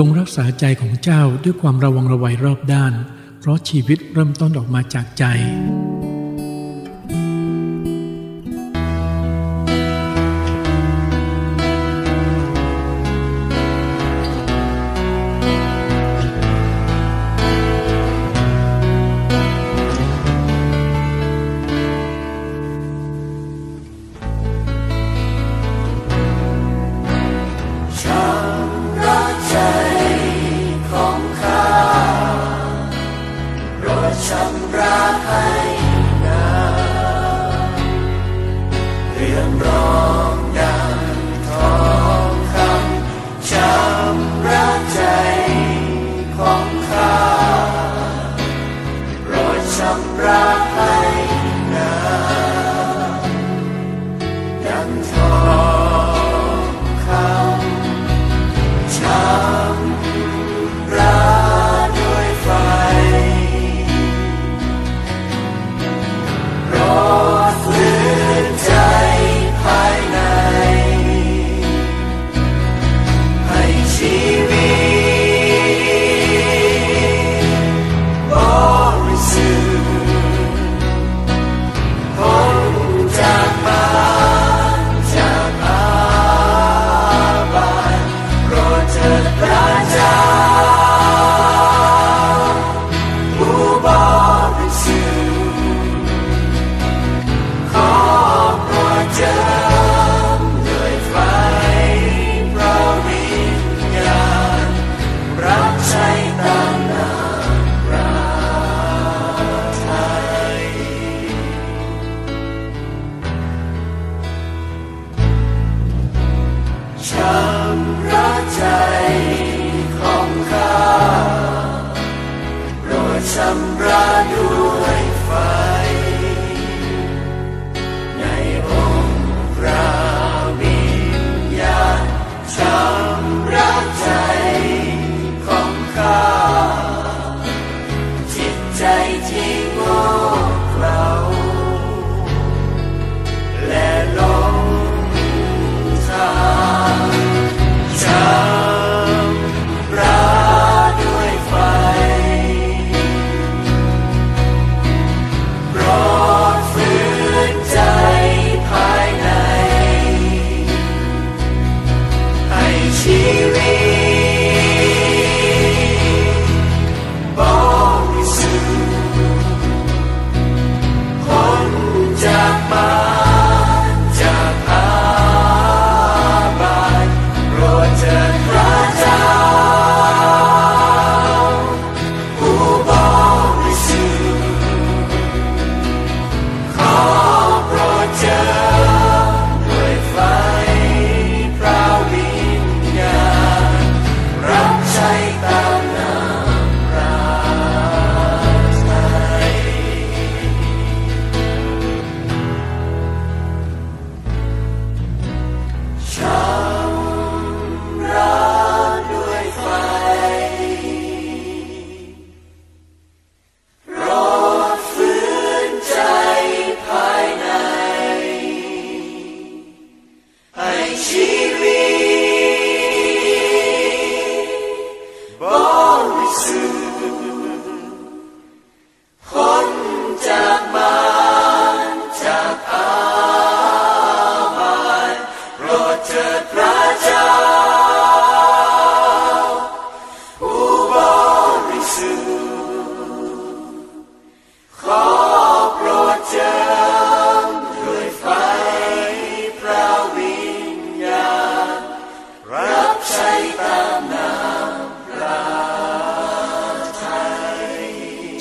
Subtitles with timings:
[0.00, 2.92] จงรักษาใจของเจ้าด้วยความระวังระวัยรอบด้าน
[3.40, 5.24] เพราะชีวิตเริ่มต้นออกมาจากใจ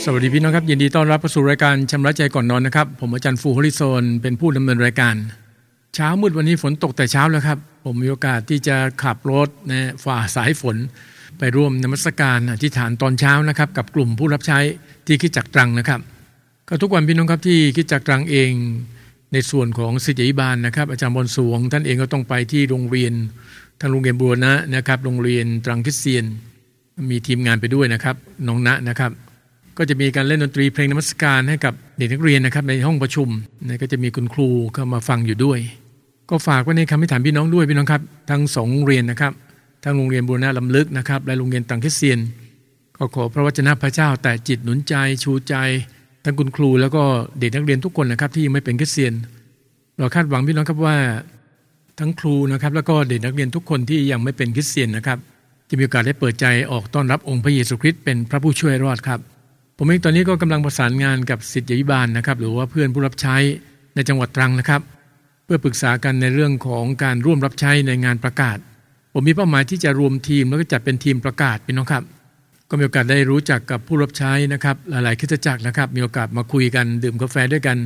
[0.10, 5.16] สวัสดีพี่น้องครับยินดีต้อนรับเข้าสู่รายการชำระใจก่อนนอนนะครับ ผมอาจารย์ฟูฮอริโซนเป็นผู้ดำเนินรายการ
[5.96, 10.78] เช้ามืดวันนี้ฝนตกแต่เช้าแล้วครับ ผมมีโอกาสที่จะขับรถนะฝ่าสายฝน
[11.40, 14.60] ไปร่วมนมัสการอธิษฐานตอนเช้านะครับ กับกลุ่มผู้รับใช้
[15.08, 16.00] ที่คิดจักตรังนะครับ
[16.70, 18.52] ก็ทุกวันพี่น้องครับที่คิดจักตรังเอง
[19.34, 23.14] ในส่วนของสิทธิบาลนะครับ อาจารย์บอลสวง ท่านเองก็ต้องไปที่โรงเรียน
[23.80, 26.26] ทางโรงเรียนบัวนะนะครับ โรงเรียนตรังคริสเตียน
[27.10, 28.16] มีทีมงานไปด้วยนะครับ
[28.48, 29.14] น้องณนะครับ
[29.78, 33.30] ก็จะมีการเล่นดนตรีเพลงนมัสการให้กับเด็กนักเรียนนะครับในห้องประชุม
[33.68, 35.60] นะก็จะมีคุณครูเข้ามาฟังอยู่ด้วย
[36.30, 39.34] ก็ฝากไว้ในคำพิถามพี่น้องด้วยพี่น้องครับ ทั้งสองเรียนนะครับ
[39.84, 42.20] ทั้งโรงเรียนบูรณะลำลึกนะครับและโรงเรียนตังคิเซียน
[42.98, 44.94] ก็ขอพระวจนะพระเจ้าแต่จิตหนุนใจ
[45.24, 45.56] ชูใจ
[46.24, 47.04] ทั้งคุณครูแล้วก็
[47.40, 49.14] เด็กนักเรียนทุกคนนะครับที่ยังไม่เป็นคริสเตียน
[49.98, 50.98] เราคาดหวังพี่น้องครับว่า
[52.00, 55.18] ทั้งครูนะครับแล้วก็เด็กนักเรียนทุกคนที่ยังไม่เป็นคริสเตียนนะครับ
[55.70, 59.20] จะมีโอกาสได้เปิดใจออกต้อนรับองค์พระเยซูคริสต์เป็นพระผู้ช่วยรอดครับ
[59.80, 63.36] ผมเองตอนนี้ก็กำลังประสานงานกับสิทธิบาลนะครับ หรือว่าเพื่อนผู้รับใช้
[63.96, 64.82] ในจังหวัดตรังนะครับ
[65.46, 68.58] เพื่อปรึกษากันในเรื่องของการร่วมรับใช้ในงานประกาศ
[69.14, 72.04] ผมมีเป้าหมายที่จะรวมทีมแล้วก็จัดเป็นทีมประกาศพี่น้องครับ
[72.70, 77.78] ก็มีโอกาสได้รู้จักกับผู้รับใช้นะครับ หลายๆคิดจักรนะครับ มีโอกาสมาคุยกันดื่มกาแฟด้วยกัน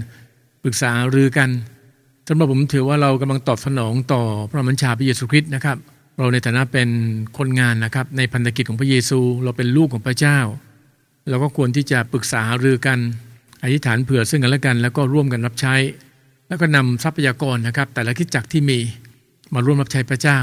[0.64, 1.50] ปรึกษารือกัน
[2.28, 5.78] สำหรับผมถือว่าเรากำลังตอบสนองต่อพระมัญชาพระเยซูคริสต์นะครับ
[6.18, 6.90] เราในฐานะเป็น
[7.38, 10.40] คนงานนะครับ ในพันธกิจของพระเยซู เราเป็นลูกของพระเจ้า
[11.30, 13.00] เราก็ควรที่จะปรึกษารือกัน
[13.64, 15.76] อธิษฐานเผื่อซึ่งกันและกัน แล้วก็ร่วมกันรับใช้
[16.48, 18.80] แล้วก็นำทรัพยากรนะครับ แต่ละคิดจักรที่มี
[19.54, 20.40] มาร่วมรับใช้พระเจ้า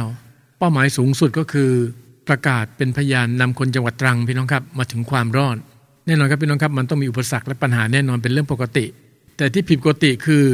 [0.58, 1.70] เป้าหมายสูงสุดก็คือ
[2.28, 5.56] ประกาศเป็นพยานนำคนจังหวัดตรังพี่น้องครับมาถึงความรอด
[6.06, 8.84] แน่นอนครับพี่น้องครับมันต้องมีอุปสรรคและปัญหาแน่นอนเป็นเรื่องปกติ
[9.36, 10.44] แต่ที่ผิดปกติคือ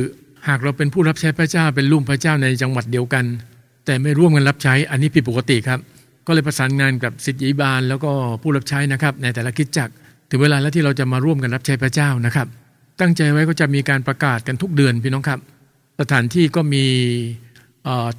[0.49, 3.25] หากเราเป็นผู้รับใช้พระเจ้า เป็นลูกพระเจ้าในจังหวัดเดียวกัน
[3.87, 5.81] แต่ไม่ร่วมกันรับใช้ อันนี้ผิดปกติครับ
[6.27, 8.11] ก็เลยประสานงานกับสิทธิบาลแล้วก็
[8.43, 9.89] ผู้รับใช้นะครับในแต่ละคิดจัก
[10.35, 12.47] ถึงเวลาแล้วที่เราจะมาร่วมกันรับใช้พระเจ้านะครับ
[13.01, 15.41] ตั้งใจไว้ก็จะมีการประกาศกันทุกเดือนพี่น้องครับ
[16.01, 16.85] สถานที่ก็มี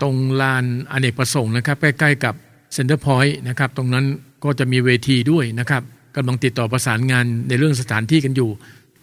[0.02, 2.34] ตรงลานอเนกประสงค์นะครับ ใกล้ๆกับ
[2.74, 4.06] เซ็นเตอร์พอยต์นะครับ ตรงนั้น
[4.44, 5.84] ก็จะมีเวทีด้วยนะครับ
[6.16, 8.50] กำลังติดต่อประสานงานในเรื่องสถานที่กันอยู่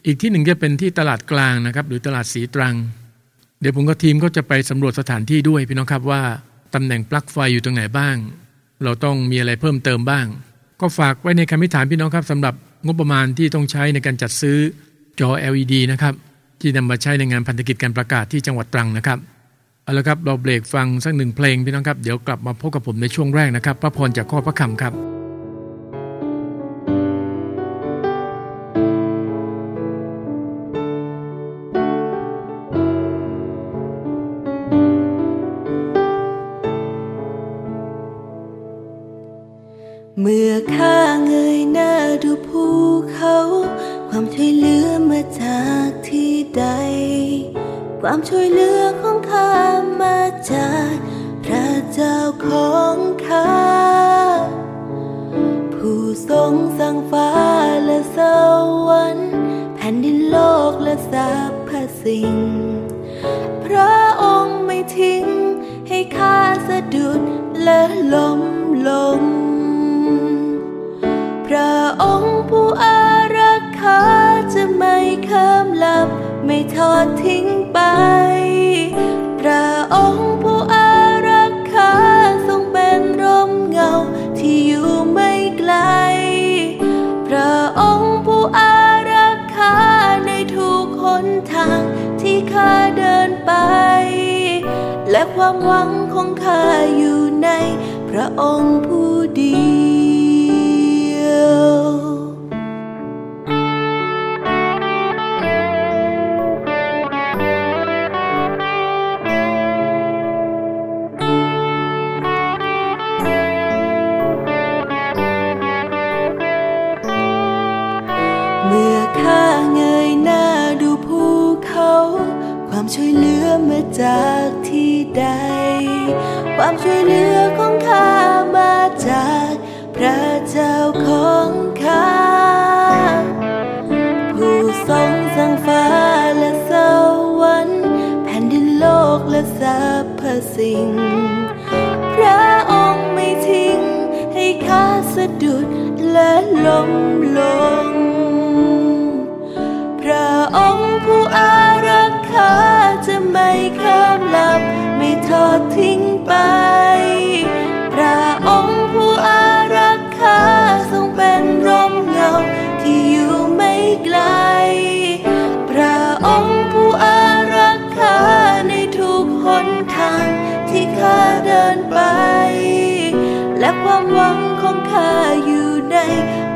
[0.07, 2.75] อีกที่หนึ่งจะเป็นที่ตลาดกลางนะครับ หรือตลาดสีตรัง
[3.61, 6.23] เดี๋ยวผมกับทีมก็จะไปสำรวจสถานที่ด้วยพี่น้องครับว่า
[6.75, 8.17] ตำแหน่งปลั๊กไฟอยู่ตรงไหนบ้าง
[8.85, 10.27] เราต้องมีอะไรเพิ่มเติมบ้าง
[10.81, 12.55] ก็ฝากไว้ในคำพิถานพี่น้องครับสำหรับ
[12.87, 14.59] งบประมาณที่ต้องใช้ในการจัดซื้อ
[15.21, 16.15] จอ LED นะครับ
[16.61, 19.19] ที่นำมาใช้ในงานพันธกิจการประกาศที่จังหวัดตรังนะครับ
[19.85, 25.12] เอาละครับเราเบรกฟังสักหนึ่งเพลงพี่น้องครับ เดี๋ยวกลับมาพบกับผมในช่วงแรกนะครับ พระพรจากข้อพระคำครับ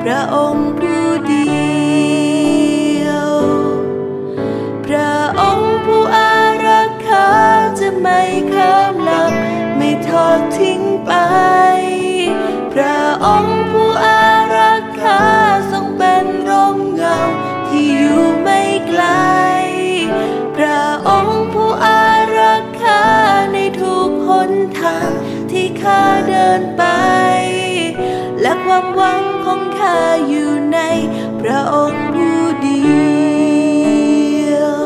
[0.09, 1.51] ระองค์ผู้เดี
[3.07, 3.31] ยว
[4.87, 6.33] พระองค์ผู้อา
[6.69, 7.29] รักษา
[7.79, 8.21] จะไม่
[8.53, 9.33] ข้ามลับ
[9.77, 11.13] ไม่ทอดทิ้งไป
[12.73, 14.23] พระองค์ผู้อา
[14.57, 15.23] รักขา
[15.73, 17.19] ทรงเป็นร่มเงา
[17.69, 19.05] ที่อยู่ไม่ไกล
[20.57, 22.03] พระองค์ผู้อา
[22.39, 23.03] รักขา
[23.53, 25.11] ในทุกหนทาง
[25.51, 26.85] ที่ข้าเดินไป
[28.41, 29.26] และความหวัง
[29.57, 30.79] ของข้าอยู่ใน
[31.41, 32.83] พระองค์ผู้เดี
[34.53, 34.77] ยว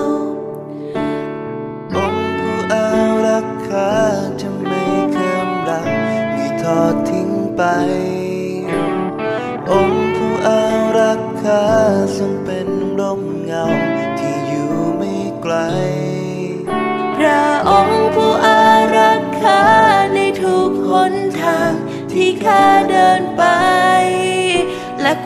[1.97, 2.87] องค์ผู้อา
[3.27, 3.93] รักขา
[4.41, 5.87] จะไม่เคมรัก
[6.33, 7.62] ไม่ทอดทิ้งไป
[9.71, 10.62] องค์ผู้อา
[10.99, 11.65] รักขา
[12.19, 13.65] ทรงเป็นร่มเงา
[14.19, 15.55] ที่อยู่ไม่ไกล
[17.17, 18.62] พระองค์ผู้อา
[18.97, 19.62] รักขา
[20.15, 21.73] ในทุกหนทาง
[22.12, 23.45] ที่ข้าเดินไป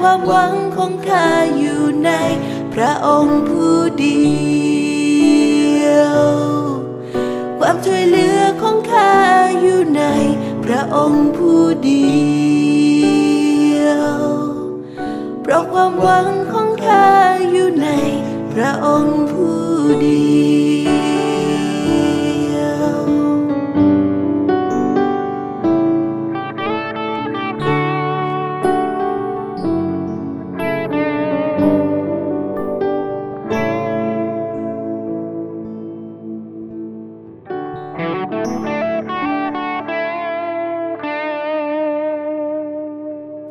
[0.06, 2.10] ความหวังของข้าอยู่ใน
[2.74, 4.24] พระองค์ผู้เดี
[5.84, 6.20] ยว
[7.58, 9.12] ความช่วยเหลือของข้า
[9.60, 10.02] อยู่ใน
[10.64, 12.06] พระองค์ผู้เดี
[13.84, 14.08] ยว
[15.42, 17.08] เพราะความหวังของข้า
[17.50, 17.88] อยู่ใน
[18.52, 19.58] พระองค์ผู้
[20.00, 20.22] เดี
[20.98, 21.03] ยว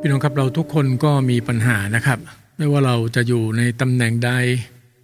[0.05, 2.19] พี่น้องครับเราทุกคนก็มีปัญหานะครับ
[2.57, 4.31] ไม่ว่าเราจะอยู่ในตำแหน่งใด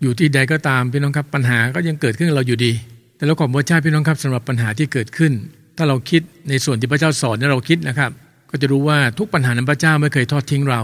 [0.02, 2.72] อยู่ที่ใดก็ตามพี่น้องครับปัญหาก็ยังเกิดขึ้นเราอยู่ดี
[3.18, 5.34] แต่เราขอบพระเจ้าพี่น้องครับสำหรับปัญหาที่เกิดขึ้น
[5.78, 8.12] ถ้าเราคิดในส่วนที่พระเจ้าสอนให้เราคิดนะครับ
[8.50, 10.82] ก็จะรู้ว่าทุกปัญหานั้นพระเจ้าไม่เคยทอดทิ้งเรา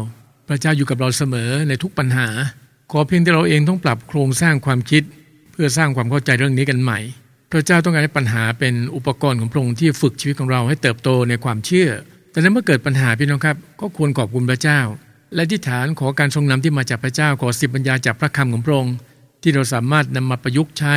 [0.49, 2.27] พระเจ้าอยู่กับเราเสมอในทุกปัญหา
[2.91, 5.03] ขอเพียงแต่เราเองต้องปรับโครงสร้างความคิด
[5.51, 6.99] เพื่อสร้างความเข้าใจเรื่องนี้กันใหม่
[7.51, 11.89] พระเจ้าต้องการให้ปัญหาเป็นอุปกรณ์ของพระองค์ที่ฝึกชีวิตของเราให้เติบโตในความเชื่อ
[12.35, 14.79] แต่นั้นเมื่อเกิดปัญหาพี่น้องครับ ก็ควรขอบคุณพระเจ้า
[15.35, 18.95] และที่ฐานขอการทรงนำที่มาจากพระเจ้าขอสิบปัญญาจากพระคำของพระองค์
[19.41, 20.95] ที่เราสามารถนำมาประยุกต์ใช้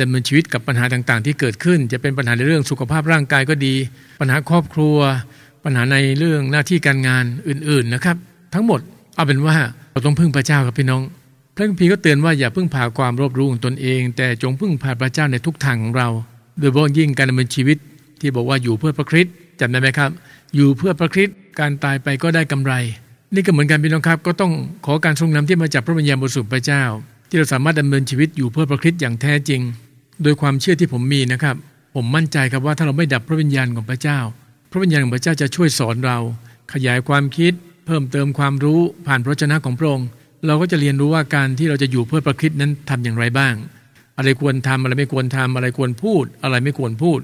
[0.00, 3.74] ดำเนินชีวิตกับปัญหาต่างๆ ที่เกิดขึ้น จะเป็นปัญหาในเรื่องสุขภาพร่างกายก็ดี
[4.20, 4.96] ปัญหาครอบครัว
[5.64, 8.16] ปัญหาในเรื่องหน้าที่การงานอื่นๆนะครับ
[8.54, 8.80] ทั้งหมด
[9.14, 9.56] เอาเป็นว่า
[9.92, 11.02] เราต้องพึ่งพระเจ้าครับพี่น้อง
[11.54, 16.08] พระคัมภีร์ก็เตือนว่าอย่าพึ่งพาความรอบรู้ของตนเอง แต่จงพึ่งพาพระเจ้าในทุกทางของเรา
[16.58, 17.78] โดยเฉพาะยิ่งการดำเนินชีวิต
[18.20, 20.10] ที่บอกว่าอยู่เพื่อพระคริสต์จำได้ไหมครับ
[20.56, 22.72] อยู่เพื่อพระคริสต์การตายไปก็ได้กำไร
[23.34, 24.52] นี่ก็เหมือนกันพี่น้องครับ ก็ต้อง
[24.86, 26.82] ขอการทรงนำที่มาจากพระวิญญาณบริสุทธิ์พระเจ้า
[27.28, 29.60] ที่เราสามารถดำเนินชีวิตอยู่เพื่อพระคริสต์อย่างแท้จริง
[30.22, 31.56] โดยความเชื่อที่ผมมีนะครับ
[31.94, 34.18] ผมมั่นใจครับว่าถ้าเราไม่ดับพระวิญญาณของพระเจ้า
[34.70, 36.18] พระวิญญาณของพระเจ้าจะช่วยสอนเรา
[36.72, 37.52] ขยายความคิด
[37.86, 40.08] เพิ่มเติมความรู้ผ่านพระชนะของพระองค์
[40.46, 43.54] เราก็จะเรียนรู้ว่าการที่เราจะอยู่เพื่อพระคริสต์นั้นทำอย่างไรบ้าง
[44.18, 47.20] อะไรควรทำอะไรไม่ควรทำอะไรควรพูด อะไรไม่ควรพูด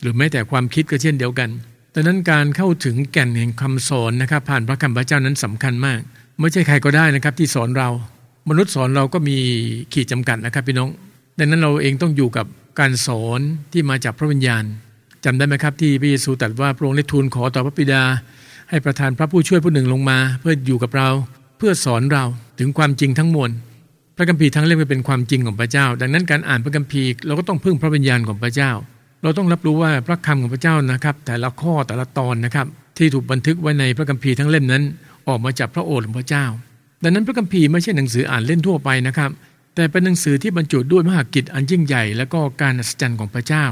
[0.00, 1.48] หรือแม้แต่ความคิดก็เช่นเดียวกัน
[1.94, 6.00] ดังนั้นการเข้าถึงแก่นแห่งคำสอนนะครับ ผ่านพระคำพระเจ้านั้นสำคัญมาก
[6.40, 7.88] ไม่ใช่ใครก็ได้นะครับที่สอนเรา
[8.48, 9.36] มนุษย์สอนเราก็มี
[9.92, 10.90] ขีดจำกัดนะครับพี่น้อง
[11.38, 12.46] ดังนั้นเราเองต้องอยู่กับ
[12.80, 13.40] การสอน
[13.72, 14.64] ที่มาจากพระวิญญาณ
[15.24, 18.02] จำได้ไหมครับที่พระเยซูตรัสว่าพระองค์ได้ทูลขอต่อพระบิดา
[18.70, 21.08] ให้ประทานพระผู้ช่วยผู้หนึ่งลงมา เพื่ออยู่กับเรา
[21.58, 22.24] เพื่อสอนเรา
[22.58, 23.50] ถึงความจริงทั้งมวล
[24.16, 28.70] พระคัมภีร์ทั้งเล่มเป็นความจริงของพระเจ้า ดังนั้นการอ่านพระคัมภีร์เราก็ต้องพึ่งพระวิญญาณของพระเจ้า
[29.22, 32.66] เราต้องรับรู้ว่าพระคำของพระเจ้านะครับ แต่ละข้อแต่ละตอนนะครับ
[32.98, 34.82] ที่ถูกบันทึกไว้ในพระคัมภีร์ทั้งเล่มนั้น
[35.28, 36.46] ออกมาจากพระโอษฐ์ของพระเจ้า
[37.02, 39.30] ดังนั้นพระคัมภีร์ไม่ใช่หนังสืออ่านเล่นทั่วไปนะครับ
[39.74, 43.66] แต่เป็นหนังสือที่บรรจุด้วยมหากิจอันยิ่งใหญ่ และก็การอัศจรรย์ของพระเจ้า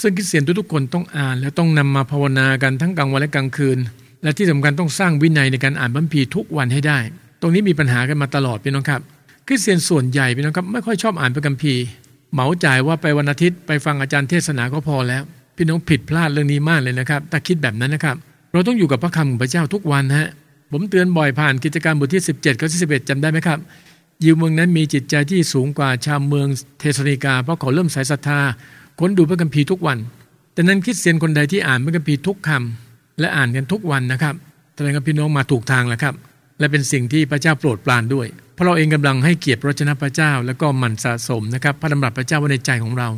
[0.00, 3.78] ซึ่งคริสเตียนทุกๆคนต้องอ่าน และต้องนำมาภาวนากันทั้งกลางวันและกลางคืน
[4.22, 6.98] และที่สำคัญต้องสร้างวินัยในการอ่านพระคัมภีร์ทุกวันให้ได้
[7.40, 9.00] ตรงนี้มีปัญหากันมาตลอดพี่น้องครับ
[9.46, 11.82] คริสเตียนส่วนใหญ่พี่น้องครับไม่ค่อยชอบอ่านพระคัมภีร์
[12.32, 15.22] เหมาจ่ายว่าไปวันอาทิตย์ไปฟังอาจารย์เทศนาก็พอแล้ว
[15.56, 18.16] พี่น้องผิดพลาดเรื่องนี้มากเลยนะครับถ้าคิดแบบนั้นนะครับ
[18.52, 20.28] เราต้องอยู่กับพระคำของพระเจ้าทุกวันฮะ
[20.72, 23.58] ผมเตือนบ่อยผ่านกิจการบทที่ 17ข้อที่11จำได้ไหมครับ
[24.24, 26.46] ยิวเมืองนั้นมีจิตใจที่สูงกว่าชาวเมือง
[26.80, 28.40] เทสนิกาเพราะเขาเริ่มสายศรัทธา
[28.98, 29.98] ค้นดูพระคัมภีร์ทุกวัน
[30.52, 34.34] แต่นั้นคริสเตียนคนใดที่อ่านพระคัมภีร์ทุกคำและอ่านกันทุกวันนะครับ
[34.74, 36.14] แสดงว่าพี่น้องมาถูกทางแล้วครับ
[36.58, 38.26] และเป็นสิ่งที่พระเจ้าโปรดปรานด้วย
[38.60, 43.08] ราะเราเองกำลังให้เกียรติพระชนะพระเจ้า แล้วก็หมั่นสะสมนะครับ พระดำรัสพระเจ้าไว้ในใจของเรา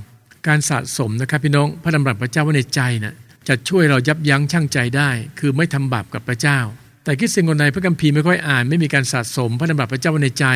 [0.47, 3.15] การสะสมนะครับพี่น้องพระดำรัสพระเจ้าไว้ในใจนะ
[3.49, 6.59] จะช่วยเรายับยั้งชั่งใจได้ คือไม่ทำบาปกับพระเจ้า
[7.05, 10.47] แต่คริสเตียนคนใดพระคัมภีร์ไม่ค่อยอ่าน ไม่มีการสะสม พระดำรัสพระเจ้าไว้ในใจ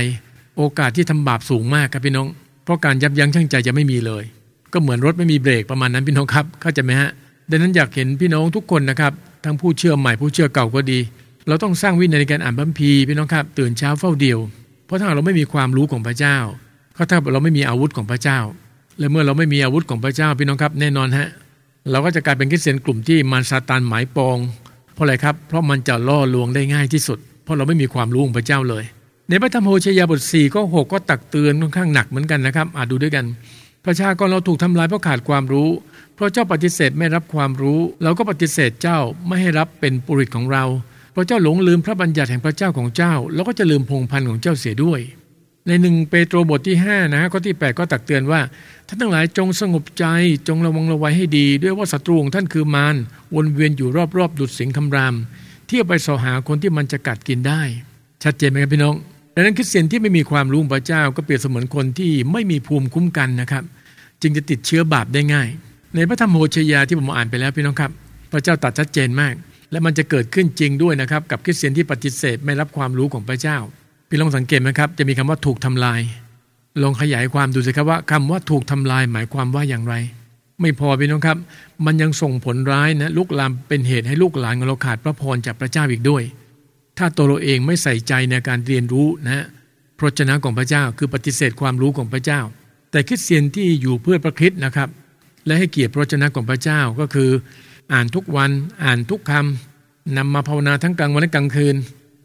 [0.56, 2.26] โอกาสที่ทำบาปสูงมากครับพี่น้อง
[2.64, 4.24] เพราะการยับยั้งชั่งใจจะไม่มีเลย
[4.72, 7.10] ก็เหมือนรถไม่มีเบรกประมาณนั้นพี่น้องครับเข้าใจไหมฮะ
[7.50, 9.12] ดังนั้นอยากเห็นพี่น้องทุกคนนะครับ
[9.44, 10.98] ทั้งผู้เชื่อใหม่ผู้เชื่อเก่าก็ดี
[11.48, 14.38] เราต้องสร้างวินัยในการอ่านพระคัมภีร์พี่น้องครับ ตื่นเช้าเฝ้าเดียว
[14.86, 16.38] เพราะถ้าเราไม่มีความรู้ของพระเจ้า
[16.96, 18.38] ก็ถ้าเราไม่มีอาวุธของพระเจ้า
[18.98, 21.28] และเมื่อเราไม่มีอาวุธของพระเจ้าพี่น้องครับแน่นอนฮะ
[21.90, 24.38] เราก็จะกลายเป็นคริสเตียนกลุ่มที่มารซาตานหมายปอง
[24.94, 28.84] เพราะอะไรครับ เพราะมันจะล่อลวงได้ง่ายที่สุด เพราะเราไม่มีความรู้ของพระเจ้าเลย
[29.28, 33.24] ในพระธรรมโฮเชยาบท4ก็6ก็ตักเตือนค่อนข้างหนักเหมือนกันนะครับอาจดูด้วยกัน
[33.84, 35.68] ประชากรเราถูกทำลายเพราะขาดความรู้
[36.14, 40.64] เพราะเจ้าปฏิเสธไม่รับความรู้ เราก็ปฏิเสธเจ้าไม่ให้รับเป็นปุริตของเรา
[41.16, 45.00] พระเจ้าหลงลืมพระบัญญัติแห่งพระเจ้าของเจ้า แล้วก็จะลืมพงพันธ์ของเจ้าเสียด้วย
[45.66, 48.40] ในหนึ่งเปโตรบทที่5นะฮะข้อที่ 8 ก็ตักเตือนว่า
[48.86, 50.04] ท่านทั้งหลายจงสงบใจ
[50.48, 52.96] จงระวังระวัยให้ดี ด้วยว่าศัตรูของท่านคือมาร
[53.34, 55.14] วนเวียนอยู่รอบๆดุดสิงคำราม
[55.66, 57.62] เที่ยวไปสอหาคนที่มันจะกัดกินได้
[58.24, 58.94] ชัดเจนไหมครับพี่น้อง
[59.34, 63.64] ดังนั้นคริสเตียนที่ไม่มีความรู้พระเจ้าก็เปรียบเสมือนคนที่ไม่มีภูมิคุ้มกันนะครับ
[64.22, 65.48] จึงจะติดเชื้อบาปได้ง่าย
[65.94, 67.90] ในพระธรรมโฮชยาที่ผมอ่านไปแล้วพี่น้องครับ
[68.32, 69.34] พระเจ้าตัดชัดเจนมาก
[69.70, 73.58] และมันจะเกิดขึ้นจริงด้วยนะครับ กับคริสเตียนที่ปฏิเสธไม่รับความรู้ของพระเจ้า
[74.08, 76.00] พี่ลองสังเกตไหมครับ จะมีคำว่าถูกทำลาย
[76.82, 79.94] ลองขยายความดูสิครับว่าคำว่าถูกทำลายหมายความว่าอย่างไร
[80.60, 81.38] ไม่พอพี่น้องครับ
[81.86, 86.22] มันยังส่งผลร้ายนะลุกลามเป็นเหตุให้ลูกหลานของเราขาดพระพรจากพระเจ้าอีกด้วย
[86.98, 89.44] ถ้าตัวเราเองไม่ใส่ใจในการเรียนรู้นะ
[89.98, 92.40] พระชนะของพระเจ้าคือปฏิเสธความรู้ของพระเจ้า
[92.90, 94.88] แต่คริสเตียนที่อยู่เพื่อพระคริสต์นะครับ
[95.46, 97.30] และให้เกียรติพระชนะของพระเจ้าก็คือ
[97.92, 98.50] อ่านทุกวัน
[98.84, 101.76] อ่านทุกคำนำมาภาวนาทั้งกลางวันและกลางคืน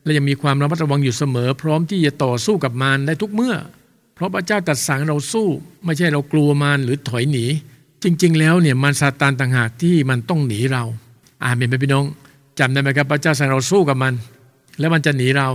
[0.04, 3.56] และยังมีความระมัดระวังอยู่เสมอ พร้อมที่จะต่อสู้กับมารได้ทุกเมื่อ
[4.16, 5.48] เพราะพระเจ้าตัดสั่งเราสู้
[5.86, 7.46] ไม่ใช่เรากลัวมารหรือถอยหนี
[8.04, 10.84] จริง ๆ แล้วเนี่ยมารซาตานต่างหากที่มันต้องหนีเรา
[11.44, 12.06] อ่านเป็นไหมพี่น้อง
[12.60, 14.14] จำได้ไหมครับพระเจ้าสั่งเราสู้กับมัน
[14.80, 15.48] แล้วมันจะหนีเรา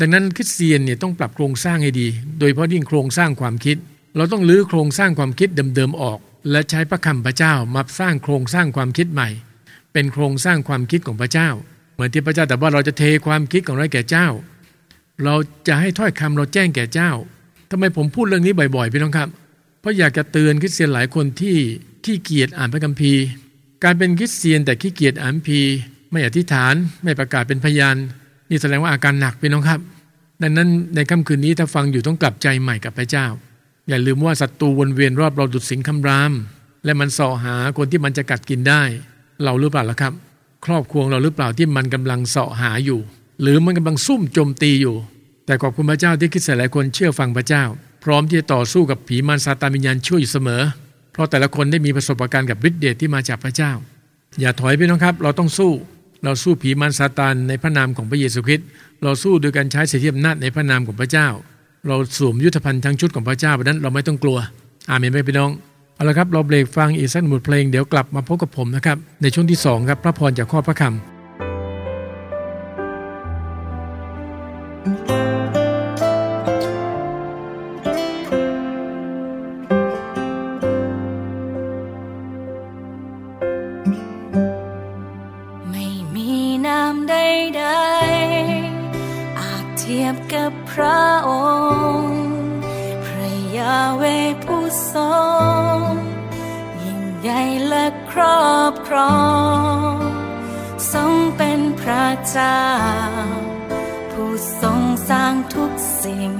[0.00, 2.06] ดังนั้นคริสเตียนเนี่ยต้องปรับโครงสร้างให้ดี
[2.38, 3.76] โดยเพราะยิ่งโครงสร้างความคิด
[4.16, 6.18] เราต้องลื้อโครงสร้างความคิดเดิมๆออก
[6.50, 9.28] และใช้พระคำพระเจ้ามาสร้างโครงสร้างความคิดใหม่
[9.92, 11.48] เป็นโครงสร้างความคิดของพระเจ้า
[11.94, 14.28] เหมือนที่พระเจ้าแต่ว่าเราจะเทความคิดของเราแก่เจ้า
[15.24, 15.34] เรา
[15.68, 17.10] จะให้ถ้อยคำเราแจ้งแก่เจ้า
[17.70, 19.28] ทำไมผมพูดเรื่องนี้บ่อยๆพี่น้องครับ
[19.80, 21.56] เพราะอยากจะเตือนคริสเตียนหลายคนที่
[22.04, 23.22] ขี้เกียจอ่านพระคัมภีร์
[23.84, 25.72] การเป็นคริสเตียนแต่ขี้เกียจอ่านคัมภีร์
[26.12, 27.96] ไม่อธิษฐานไม่ประกาศเป็นพยาน
[28.50, 29.80] นี่แสดงว่าอาการหนักพี่น้องครับ
[30.42, 33.26] ดังนั้นในค่ำคืนนี้ถ้าฟังอยู่ต้องกลับใจใหม่กับพระเจ้า
[33.88, 36.32] อย่าลืมว่าศัตรูวนเวียนรอบเราดุดสิงคำราม
[36.84, 38.82] และมันส่อหาคนที่มันจะกัดกินได้
[39.44, 40.12] เราหรือเปล่าล่ะครับ
[40.66, 43.00] ครอบครัวเราหรือเปล่าที่มันกำลังสาะหาอยู่
[43.42, 44.96] หรือมันกำลังซุ่มโจมตีอยู่
[45.46, 47.64] แต่ขอบคุณพระเจ้าที่คิดหลายคนเชื่อฟังพระเจ้า
[48.04, 50.62] พร้อมที่จะต่อสู้กับผีมารซาตานวิญญาณช่วยอยู่เสมอ
[51.12, 53.72] เพราะแต่ละคนได้มีประสบการณ์กับฤทธิ์เดชที่มาจากพระเจ้า
[54.40, 55.72] อย่าถอยไปน้องครับ เราต้องสู้
[56.24, 58.66] เราสู้ผีมารซาตานในพระนามของพระเยซูคริสต์
[59.02, 61.28] เราสู้โดยการใช้สิทธิอำนาจในพระนามของพระเจ้า
[61.86, 64.38] เราสวมยุทธภัณฑ์ทั้งชุดของพระเจ้าเพราะนั้นเราไม่ต้องกลัว
[64.90, 65.50] อาเมนไหมพี่น้อง
[65.94, 71.17] เอาละครับ เราเบรกฟังอีกสักหนึ่งบทเพลงเดี๋ยวกลับมาพบกับผมนะครับ ในช่วงที่ 2 ครับ พระพรจากข้อพระคำ
[106.08, 106.32] ริง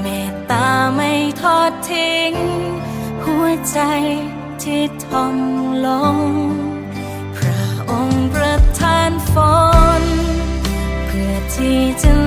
[0.00, 2.32] เมตตาไม่ทอดทิ้ง
[3.24, 3.78] หัวใจ
[4.62, 5.36] ที่ทอม
[5.86, 6.16] ลง
[7.36, 9.34] พระองค์ประทานฝ
[10.00, 10.02] น
[11.06, 12.25] เพื่อที่จะ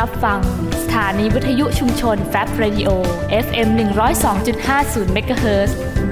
[0.00, 0.40] รับฟัง
[0.82, 2.90] สถานีวิทยุชุมชนแฟบเรดิโอ
[3.44, 3.68] FM
[4.40, 5.70] 102.50เมกะเฮิรต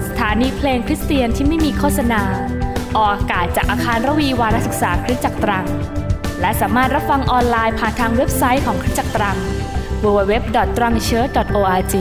[0.09, 2.23] สถานีเพลงคริสเตียนที่ไม่มีโฆษณา
[2.97, 5.67] ออกอากาศจากอาคารระวีวารศึกษาคริสตจักรตรัง
[6.41, 9.37] และสามารถรับฟังออนไลน์ผ่านทางเว็บไซต์ของคริสตจักรตรัง
[10.03, 11.95] www.trangchurch.org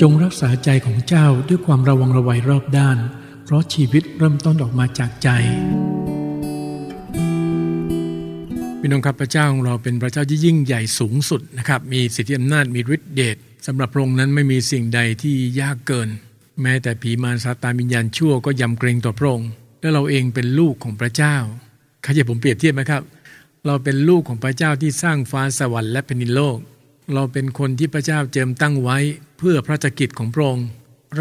[0.00, 2.98] จงรักษาใจของเจ้าด้วยความระวังระวัยรอบด้าน
[3.48, 5.28] เพราะชีวิตเริ่มต้นออกมาจากใจ
[8.86, 16.08] พี่น้องครับพระเจ้าของเราเป็นพระเจ้าที่ยิ่งใหญ่สูงสุดนะครับมีสิทธิอำนาจมีฤทธิเดชสำหรับพระองค์นั้นไม่มีสิ่งใดที่ยากเกิน
[16.62, 19.48] แม้แต่ผีมารซาตานวิญญาณชั่วก็ยำเกรงต่อพระองค์
[19.80, 21.36] และเราเองเป็นลูกของพระเจ้า
[22.04, 23.02] ข้าจะผมเปรียบเทียบไหมครับ
[23.66, 26.58] เราเป็นลูกของพระเจ้าที่สร้างฟ้าสวรรค์และแผ่นดินโลก
[27.14, 28.98] เราเป็นคนที่พระเจ้าเจิมตั้งไว้
[29.38, 30.66] เพื่อพระราชกิจของพระองค์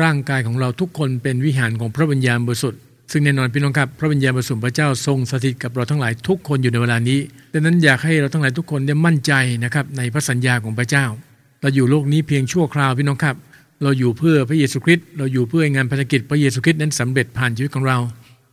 [0.02, 7.20] ร่างกายของเราทุกคนเป็นวิหารของพระวิญญาณบริสุทธิ์ ซึ่งแน่นอนพี่น้องครับพระวิญญาณบริสุทธิ์พระเจ้าทรงสถิตกับเราทั้งหลายทุกคนอยู่ในเวลานี้
[7.54, 11.06] ดังนั้นอยากให้เราทั้งหลายทุกคนได้มั่นใจนะครับในพระสัญญาของพระเจ้า
[11.62, 13.36] เราอยู่โลกนี้เพียงชั่วคราวพี่น้องครับ
[13.84, 17.98] เราอยู่เพื่อพระเยซูคริสต์เราอยู่เพื่องานภารกิจพระเยซูคริสต์นั้นสำเร็จผ่านชีวิตของเรา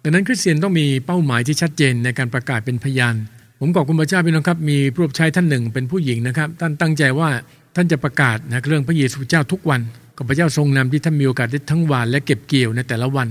[0.03, 3.15] ดังนั้นคริสเตียนต้องมีเป้าหมายที่ชัดเจนในการประกาศเป็นพยาน
[3.61, 7.29] ผมขอบคุณพระเจ้าพี่น้องครับ มีผู้รับใช้ท่านหนึ่งเป็นผู้หญิงนะครับ ท่านตั้งใจว่า
[7.77, 9.81] ท่านจะประกาศนะเรื่องพระเยซูเจ้าทุกวัน
[10.17, 13.29] กับพระเจ้าทรงนำที่ท่านมีโอกาสได้ทั้งวานและเก็บเกี่ยวในแต่ละวัน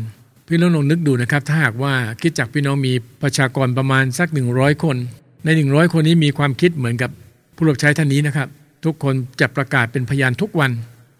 [0.48, 4.98] พี่น้องลองนึกดูนะครับ ถ้าหากว่าคิดจากพี่น้องมีประชากรประมาณสัก 100 คน
[5.44, 7.12] ใน 100 คนนี้มีความคิดเหมือนกับ
[7.56, 8.48] ผู้รับใช้ท่านนี้นะครับ
[8.86, 10.72] ทุกคนจะประกาศเป็นพยานทุกวัน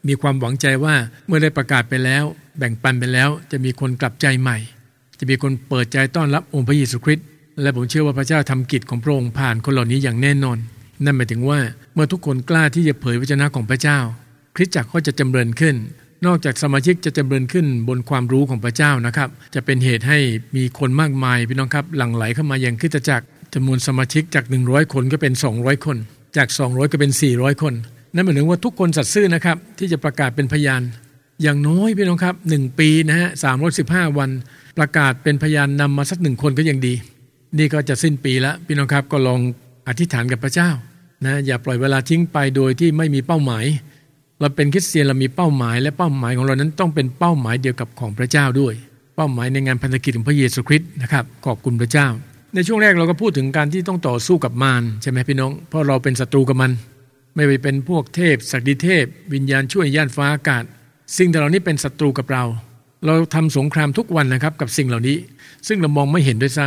[0.08, 0.96] มีความหวังใจว่า
[1.28, 2.24] เมื่อได้ประกาศไปแล้ว
[2.58, 4.58] แบ่งปันไปแล้ว จะมีคนกลับใจใหม่
[5.20, 7.26] จะมีคนเปิดใจต้อนรับองค์พระเยซูคริสต์
[7.62, 10.58] และผมเชื่อว่าพระเจ้าทำกิจของพระองค์ผ่านคนเหล่านี้อย่างแน่นอน
[11.04, 11.60] นั่นหมายถึงว่า
[11.94, 14.00] เมื่อทุกคนกล้าที่จะเผยวจนะของพระเจ้า
[14.56, 15.76] คริสตจักรก็จะจำเริญขึ้น
[16.26, 20.20] นอกจากสมาชิกจะจำเริญขึ้นบนความรู้ของพระเจ้านะครับ จะเป็นเหตุให้
[20.56, 25.98] มีคนมากมายพี่น้องครับหลั่งไหลเข้ามาอย่างคริสตจักรจำนวนสมาชิกจาก 100 คนก็เป็น 200 คน
[26.38, 27.74] จาก 200 ก็เป็น 400 คน
[28.14, 30.82] นั่นหมายถึงว่าทุกคนสัตย์ซื่อนะครับที่จะประกาศเป็นพยาน
[31.42, 33.30] อย่างน้อยพี่น้องครับ 1 ปีนะฮะ
[33.74, 34.30] 315 วัน
[34.78, 36.94] ประกาศเป็นพยานนำมาสักหนึ่งคนก็ยังดี
[37.58, 39.40] นี่ก็จะสิ้นปีแล้วพี่น้องครับก็ลอง
[39.88, 40.70] อธิษฐานกับพระเจ้า
[41.26, 43.66] นะอย่าปล่อยเวลาทิ้งไปโดยที่ไม่มีเป้าหมาย
[44.42, 48.74] เราเป็นคริสเตียนเรามีเป้าหมาย และเป้าหมายของเรานั้นต้องเป็นเป้าหมายเดียวกับของพระเจ้าด้วย
[49.16, 52.08] เป้าหมายในงานพันธกิจของพระเยซูคริสต์นะครับขอบคุณพระเจ้า
[52.56, 56.72] ในช่วงแรกเราก็พูดถึงการที่ต้องต่อสู้กับมารใช่ไหมพี่น้อง เพราะเราเป็นศัตรูกับมัน
[57.36, 60.64] ไม่ไปเป็นพวกเทพศักดิเทพ วิญญาณช่วยย่านฟ้าอากาศ
[61.18, 62.44] สิ่งเหล่านี้เป็นศัตรูกับเรา
[63.06, 65.18] เราทำสงครามทุกวันนะครับกับสิ่งเหล่านี้
[65.68, 66.66] ซึ่งเรามองไม่เห็นด้วยซ้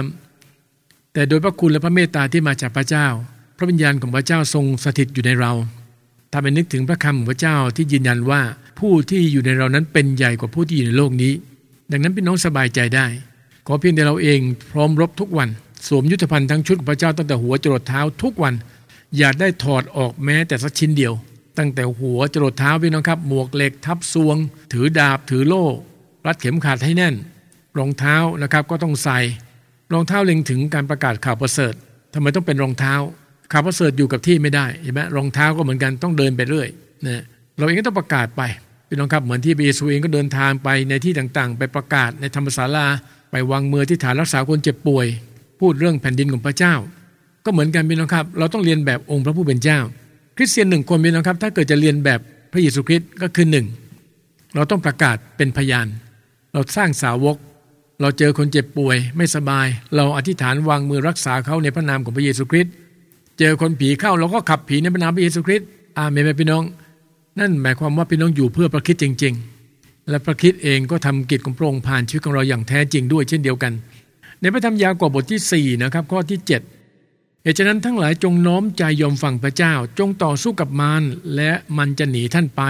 [0.57, 3.07] ำแต่โดยพระคุณและพระเมตตาที่มาจากพระเจ้า
[3.57, 5.53] พระวิญญาณของพระเจ้าทรงสถิตอยู่ในเรา
[6.35, 8.41] ทำให้นึกถึงพระคำของพระเจ้าที่ยืนยันว่า
[8.79, 11.33] ผู้ที่อยู่ในเรานั้นเป็นใหญ่กว่าผู้ที่อยู่ในโลกนี้
[11.91, 13.07] ดังนั้นพี่น้องสบายใจได้
[13.67, 14.41] ขอเพียงแต่เราเอง
[14.73, 15.49] พร้อมรบทุกวัน
[15.87, 18.55] สวมยุทธภัณฑ์ทั้งชุดของพระเจ้าตั้งแต่หัวจรดเท้าทุกวัน
[19.17, 21.13] อย่าได้ถอดออกแม้แต่สักชิ้นเดียว
[21.59, 24.37] ตั้งแต่หัวจรดเท้าพี่น้องครับ หมวกเหล็กทับซวง
[24.73, 25.65] ถือดาบถือโล่
[26.27, 27.15] รัดเข็มขัดให้แน่น
[27.79, 29.19] รองเท้านะครับก็ต้องใส่
[29.93, 31.75] รองเท้าเล็งถึงการประกาศข่าวประเสริฐ
[32.13, 32.95] ทำไมต้องเป็นรองเท้า
[33.53, 36.69] ข่าวประเสริฐอยู่กับที่ไม่ได้เห็นไหมรองเท้าก็เหมือนกันต้องเดินไปเรื่อย
[37.07, 37.23] นะ
[37.59, 38.43] เราเองก็ต้องประกาศไป
[38.89, 42.87] พี่น้องครับเหมือนที่เบซูเองก็เดินทางไปในที่ต่างๆ ไปประกาศในธรรมศาลา
[43.31, 45.07] ไปวางมือที่ฐานรักษาคนเจ็บป่วย
[45.61, 46.75] พูดเรื่องแผ่นดินของพระเจ้า
[47.45, 49.79] ก็เหมือนกันพี่น้องครับ เราต้องเรียนแบบองค์พระผู้เป็นเจ้า
[50.37, 52.21] คริสเตียนหนึ่งคนพี่น้องครับ ถ้าเกิดจะเรียนแบบ
[52.53, 53.67] พระเยซูคริสต์ก็คือหนึ่ง
[54.55, 55.87] เราต้องประกาศเป็นพยาน
[56.53, 57.37] เราสร้างสาวก
[58.01, 62.73] เราเจอคนเจ็บป่วย ไม่สบาย เราอธิษฐานวางมือรักษาเขาในพระนามของพระเยซูคริสต์
[63.39, 65.69] เจอคนผีเข้าเราก็ขับผีในพระนามพระเยซูคริสต์
[65.99, 66.63] อาเมนไหมพี่น้อง
[67.41, 69.35] นั่นหมายความว่าพี่น้องอยู่เพื่อพระคิดจริง
[69.71, 73.73] ๆ และพระคิดเองก็ทำกิจของพระองค์ผ่านชีวิตของเราอย่างแท้จริงด้วยเช่นเดียวกัน
[74.41, 81.03] ในพระธรรมยากอบบทที่4นะครับข้อที่ 7 เหตุฉะนั้นทั้งหลายจงน้อมใจยอมฟังพระเจ้า จงต่อสู้กับมาร
[81.37, 82.63] และมันจะหนีท่านไป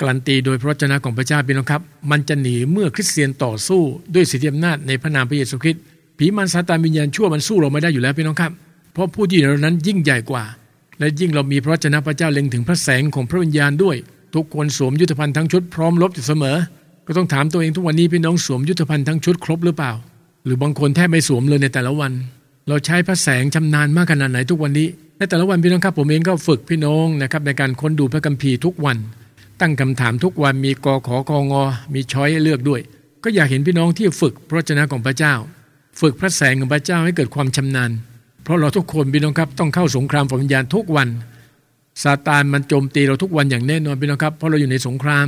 [0.00, 3.82] การันตีโดยพระวจนะของพระเจ้าพี่น้องครับ มันจะหนีเมื่อคริสเตียนต่อสู้
[4.14, 5.82] ด้วยสิทธิอำนาจในพระนามพระเยซูคริสต์
[6.18, 8.52] ผีมันซาตานวิญญาณชั่วมันสู้เราไม่ได้อยู่แล้วพี่น้องครับ
[8.92, 10.44] เพราะผู้ที่อยู่นเรานั้นยิ่งใหญ่กว่า
[10.98, 13.96] และยิ่งเรามีพระวจนะพระเจ้าเล็งถึงพระแสงของพระวิญญาณด้วย
[14.34, 16.56] ทุกคนสวมยุทธภัณฑ์ทั้งชุดพร้อมรบอยู่เสมอ
[17.06, 19.92] ก็ต้องถามตัวเองทุกวันนี้พี่น้องสวมยุทธภัณฑ์ทั้งชุดครบหรือเปล่า
[20.44, 22.12] หรือบางคนแทบไม่สวมเลยในแต่ละวัน
[22.68, 28.98] เราใช้พระแสงชำนาญมากขนาดไหนทุกวันนี้ในแต่ละวันพี่น้องครับผมเองก็ฝึกพี่น้องนะครับในการค้นดูพระคัมภีร์ทุกวัน
[29.60, 31.62] ตั้งคำถามทุกวันมีกอขอกองอ
[31.94, 32.80] มีช้อยเลือกด้วย
[33.24, 35.34] ก็อยากเห็นพี่น้องที่ฝึกพระวจนะของพระเจ้า
[36.00, 37.90] ฝึกพระแสงของพระเจ้าให้เกิดความชำนาญ
[38.42, 41.08] เพราะเราทุกคนพี่น้องครับต้องเข้าสงครามฝ่ายวิญญาณทุกวัน
[42.02, 45.26] ซาตานมันโจมตีเราทุกวันอย่างแน่นอนพี่น้องครับเพราะเราอยู่ในสงคราม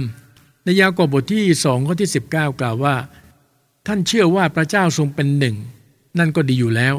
[0.65, 2.95] ในยากอบบทที่สองข้อที่ 19 กล่าวว่า
[3.87, 5.57] ท่านเชื่อว่าพระเจ้าทรงเป็นหนึ่ง
[6.19, 6.95] นั่นก็ดีอยู่แล้ว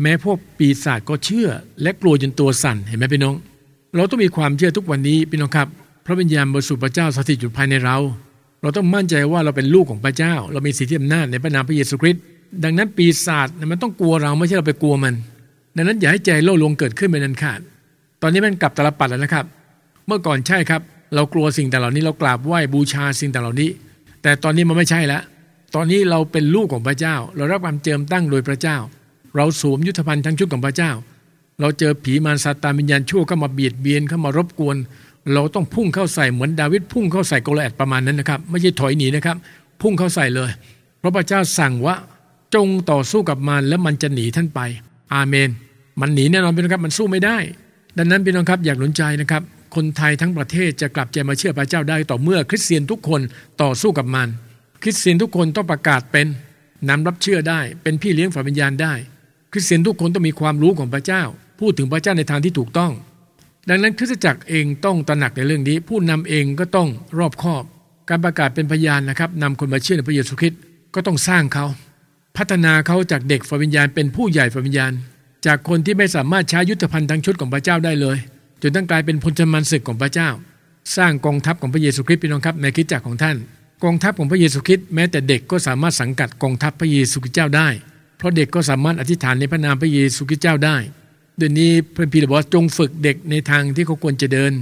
[0.00, 1.48] แม้พวกปีศาจก็เชื่อ
[1.82, 3.34] และกลัวจนตัวสั่นเห็นไหมพี่น้อง
[3.96, 5.68] เราต้องมีความเชื่อทุกวันนี้พี่น้องครับ
[6.06, 7.96] พระวิญญาณบริสุทธิ์พระเจ้าสถิตอยู่ภายในเรา
[8.62, 12.22] เราต้องมั่นใจว่าเราเป็นลูกของพระเจ้า เรามีสิทธิอำนาจในพระนามพระเยซูคริสต์
[12.64, 15.14] ดังนั้นปีศาจมันต้องกลัวเราไม่ใช่เราไปกลัวมัน
[15.76, 17.60] ดังนั้นอย่าให้ใจโลภลวงเกิดขึ้นเป็นอันขาด
[18.22, 19.44] ตอนนี้มันกลับตลปัดแล้วนะครับ
[20.06, 20.82] เมื่อก่อนใช่ครับ
[21.14, 23.68] เรากลัวสิ่งแต่เหล่านี้เรากราบไหว้บูชาสิ่งแต่เหล่านี้
[24.22, 25.22] แต่ตอนนี้มันไม่ใช่แล้ว
[25.74, 28.76] ตอนนี้เราเป็นลูกของพระเจ้า เรารับความเจิมตั้งโดยพระเจ้า
[29.36, 30.90] เราสวมยุทธภัณฑ์ทั้งชุดของพระเจ้า
[31.60, 34.76] เราเจอผีมารซาตานวิญญาณชั่วเข้ามาเบียดเบียนเข้ามารบกวน
[35.32, 39.36] เราต้องพุ่งเข้าใส่เหมือนดาวิดพุ่งเข้าใส่โกลแอดประมาณนั้นนะครับ ไม่ใช่ถอยหนีนะครับ
[39.82, 40.50] พุ่งเข้าใส่เลย
[40.98, 41.94] เพราะพระเจ้าสั่งว่า
[42.54, 44.60] จงต่อสู้กับมันแล้วมันจะหนีท่านไป
[45.14, 45.48] อาเมน
[46.00, 47.38] มันหนีแน่นอนพี่น้องครับมันสู้ไม่ได้
[47.98, 49.42] ดังนั้นพี่น้องครับอยากหนุนใจนะครับ
[49.74, 53.20] คนไทยทั้งประเทศจะกลับใจมาเชื่อพระเจ้าได้ต่อเมื่อคริสเตียนทุกคน
[53.62, 54.28] ต่อสู้กับมัน
[54.82, 56.26] คริสเตียนทุกคนต้องประกาศเป็น
[56.88, 58.94] นำรับเชื่อได้ เป็นพี่เลี้ยงฝ่ายวิญญาณได้
[59.52, 61.22] คริสเตียนทุกคนต้องมีความรู้ของพระเจ้า
[61.60, 62.92] พูดถึงพระเจ้าในทางที่ถูกต้อง
[63.68, 67.64] ดังนั้นคริสตจักรเองต้องตระหนักในเรื่องนี้ ผู้นำเองก็ต้องรอบคอบ
[68.08, 70.60] การประกาศเป็นพยานนะครับนำคนมาเชื่อในพระเยซูคริสต์
[70.94, 71.66] ก็ต้องสร้างเขา
[72.36, 74.92] พัฒนาเขาจากเด็กฝ่ายวิญญาณเป็นผู้ใหญ่ฝ่ายวิญญาณ
[75.46, 78.18] จากคนที่ไม่สามารถใช้ยุทธภัณฑ์ทั้งชุดของพระเจ้าได้เลย
[78.62, 80.28] จนต้องกลายเป็นพลชมันศึกของพระเจ้า
[80.96, 83.36] สร้างกองทัพของพระเยซูคริสต์พี่น้องครับในคริสตจักรของท่าน
[83.84, 87.68] กองทัพของพระเยซูคริสต์แม้แต่เด็กก็สามารถสังกัดกองทัพพระเยซูคริสต์เจ้าได้
[88.18, 90.76] เพราะเด็กก็สามารถอธิษฐานในพระนามพระเยซูคริสต์เจ้าได้
[91.38, 94.52] เดี๋ยวนี้พระพีบอกจงฝึกเด็กในทางที่เขาควรจะเดิน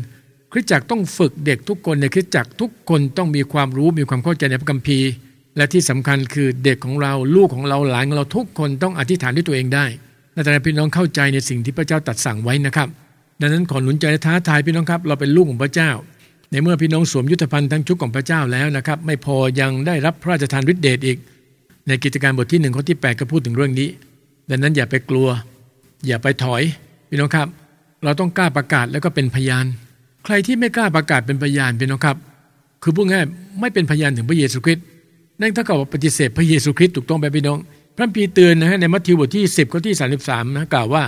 [0.52, 5.10] คริสตจักรต้องฝึกเด็กทุกคนในคริสตจักรทุกคนต้องมีความรู้มีความเข้าใจในพระคัมภีร์
[5.56, 9.86] และที่สำคัญคือเด็กของเราลูกของเราหลานของเราทุกคนต้องอธิษฐานด้วยตัวเองได้
[10.32, 12.88] ในแต่พี่น้องเข้าใจในสิ่งที่พระเจ้าตรัสสั่งไว้นะครับ
[13.40, 15.90] ดังนั้นขอหนุนใจและท้าทายพี่น้องครับ เราเป็นลูกของพระเจ้า
[16.50, 21.18] ในเมื่อพี่น้องสวมยุทธภัณฑ์ทั้งชุดของพระเจ้าแล้วนะครับ ไม่พอยังได้รับพระราชทานฤทธิเดชอีก
[21.88, 23.88] ในกิจการบทที่หนึ่งข้อที่ 8 ก็พูดถึงเรื่องนี้
[24.50, 25.28] ดังนั้นอย่าไปกลัว
[26.06, 26.62] อย่าไปถอย
[27.08, 27.48] พี่น้องครับ
[28.04, 29.64] เราต้องกล้าประกาศแล้วก็เป็นพยาน
[30.24, 32.16] ใครที่ไม่กล้าประกาศเป็นพยานพี่น้องครับ
[32.82, 33.24] คือพูดง่าย
[33.60, 34.84] ไม่เป็นพยานถึงพระเยซูคริสต์
[35.40, 37.58] นั่นเท่ากับปฏิเสธพระเยซูคริสต์ถูกต้องไปพี่น้อง
[37.96, 39.94] พระพีเตือนนะฮะในมัทธิวบทที่ 10ข้อที่
[40.26, 41.04] 33นะกล่าวว่า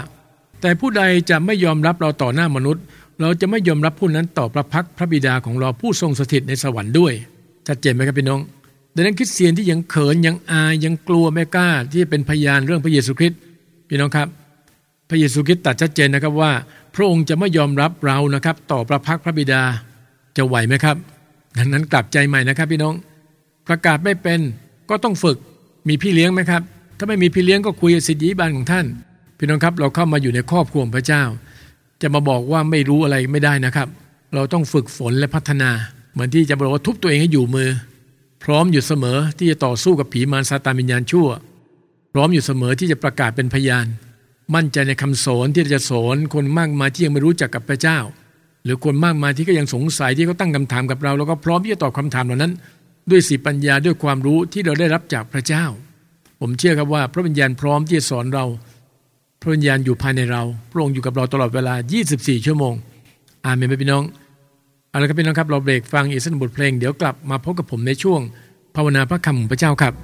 [0.61, 2.83] แต่ผู้ใดจะไม่ยอมรับเราต่อหน้ามนุษย์
[3.21, 7.13] เราจะไม่ยอมรับผู้นั้นต่อพระพักพระบิดาของเราผู้ทรงสถิตในสวรรค์ด้วย
[7.67, 8.41] ชัดเจนไหมครับพี่น้อง
[8.95, 13.39] ดังนั้นคริสเตียนที่ยังเขินยังอายยังกลัวไม่กล้าที่จะเป็นพยานเรื่องพระเยซูคริสต์
[13.89, 14.29] พี่น้องครับ
[15.09, 16.53] พระเยซูคริสต์ตรัสชัดเจนนะครับว่า
[16.95, 19.63] พระองค์จะไม่ยอมรับเรานะครับ ต่อพระพักพระบิดา
[20.37, 20.97] จะไหวไหมครับ
[21.59, 22.95] ดังนั้นกลับใจใหม่นะครับพี่น้อง
[23.69, 24.41] ประกาศไม่เป็น
[24.91, 25.39] ก็ต้องฝึก
[25.89, 26.63] มีพี่เลี้ยงไหมครับ
[26.99, 28.87] ถ้าไม่มีพี่เลี้ยงก็คุยกับสิทธิบาลของท่าน
[29.39, 31.23] พี่น้องครับเราเข้ามาอยู่ในครอบครัวพระเจ้า
[32.03, 33.89] จะมาบอกว่าไม่รู้อะไรไม่ได้นะครับ
[34.35, 35.71] เราต้องฝึกฝนและพัฒนา
[36.13, 37.71] เหมือนที่จะบอกว่าทุบตัวเองให้อยู่มือ
[38.45, 41.29] พร้อมอยู่เสมอที่จะต่อสู้กับผีมารซาตานวิญญาณชั่ว
[42.13, 43.87] พร้อมอยู่เสมอที่จะประกาศเป็นพยาน
[44.55, 47.99] มั่นใจในคำสอนที่จะสอนคนมากมายที่ยังไม่รู้จักกับพระเจ้า
[48.65, 52.53] หรือคนมากมายที่ก็ยังสงสัยที่เขาตั้งคำถามกับเรา แล้วก็พร้อมที่จะตอบคำถามเหล่านั้น
[53.11, 55.65] ด้วยสีปัญญาด้วยความรู้ที่เราได้รับจากพระเจ้า
[56.41, 58.45] ผมเชื่อครับว่า พระวิญญาณพร้อมที่จะสอนเรา
[59.41, 61.75] พระวิญญาณอยู่ภายในเรา พระองค์อยู่กับเราตลอดเวลา
[62.11, 62.75] 24 ชั่วโมง
[63.45, 64.05] อาเมนไหมพี่น้อง
[64.91, 68.21] เอาละครับพี่น้องครับเราเบรกฟังอีกสักบทเพลงเดี๋ยวกลับมาพบกับผมในช่วง
[68.77, 69.95] ภาวนาพระคำของพระเจ้าครับ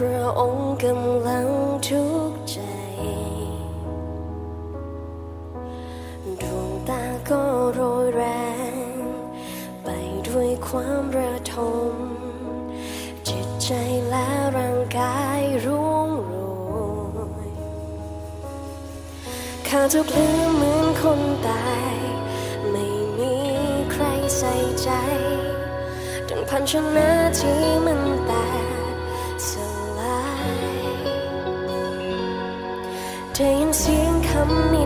[0.00, 1.48] พระองค์กำลัง
[1.88, 2.58] ทุกข์ใจ
[6.42, 7.40] ดวงตาก็
[7.72, 8.22] โรยแร
[8.72, 8.74] ง
[9.84, 9.88] ไป
[10.28, 11.56] ด้วยความระท
[11.90, 11.92] ม
[13.28, 13.70] จิตใจ
[14.08, 17.50] และร่างกายรุ่งโรย
[19.68, 21.94] ข้าทุกข์ลืมเหมือนคนตาย
[22.70, 22.86] ไม่
[23.18, 23.34] มี
[23.92, 24.04] ใคร
[24.38, 24.90] ใส่ใจ
[26.28, 28.45] ดังพันชนะที่มันตกส
[33.36, 34.84] ได้ยิ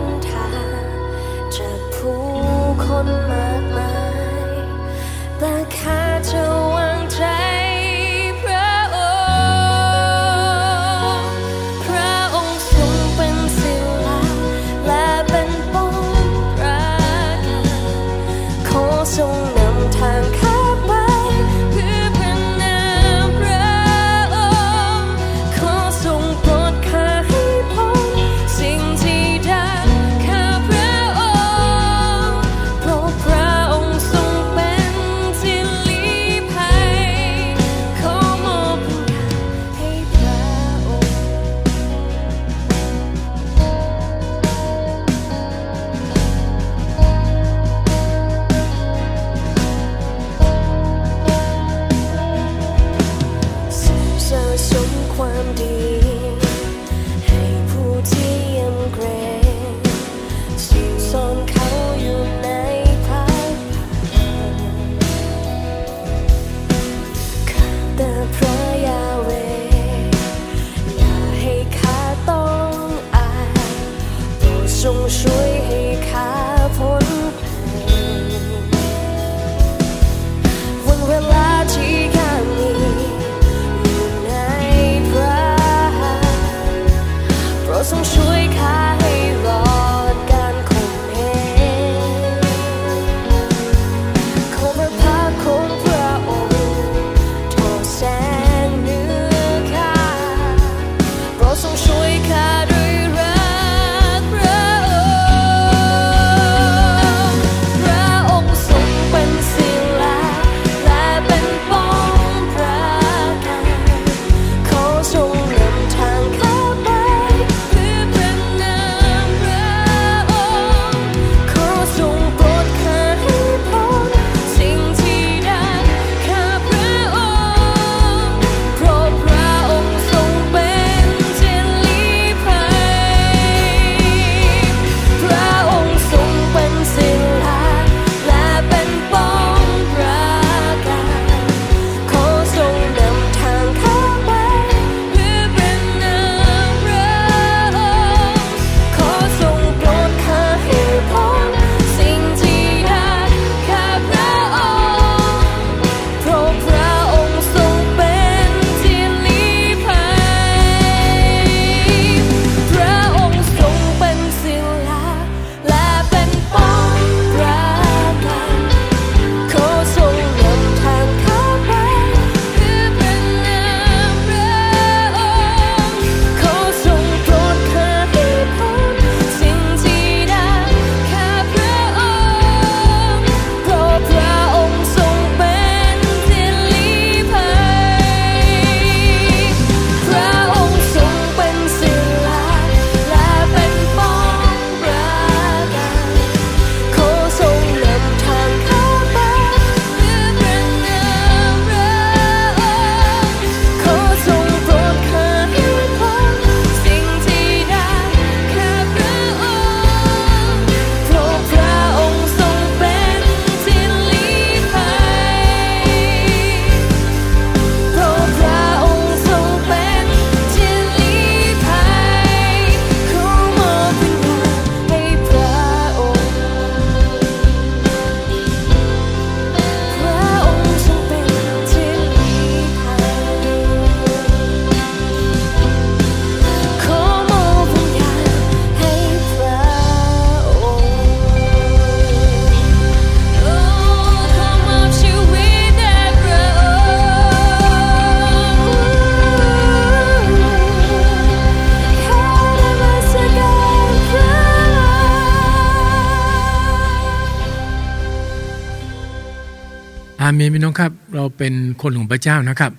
[260.53, 262.71] พี่น้องครับเราเป็นคนของพระเจ้านะครับ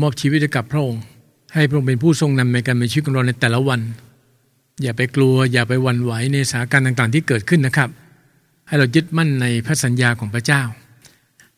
[0.00, 1.02] มอบชีวิตให้กับพระองค์
[1.54, 3.80] ให้พระองค์เป็นผู้ทรงนำในการมีชีวิตของเราในแต่ละวัน
[4.82, 7.88] อย่าไปกลัวอย่าไปหวั่นไหวในสถานการณ์ต่างๆ ที่เกิดขึ้นนะครับ
[8.66, 10.62] ให้เรายึดมั่นในพระสัญญาของพระเจ้า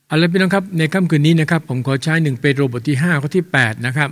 [0.06, 4.10] เอาละพี่น้องครับในค่ำคืนนี้นะครับ ผมขอใช้หนึ่งเปโตรบทที่5ข้อที่8นะครับ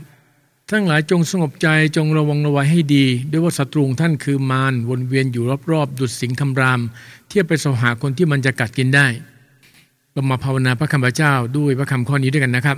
[0.70, 6.80] ทั้งหลายจงสงบใจจงระวังระวัยให้ดี ด้วยว่าศัตรูองท่านคือมารวนเวียนอยู่รอบๆ ดุจสิงคำราม
[7.28, 9.06] เทียบไปสหาคนที่มันจะกัดกินได้
[10.12, 12.76] เรามาภาวนาพระคำพระเจ้าด้วยพระคำข้อนี้ด้วยกันนะครับ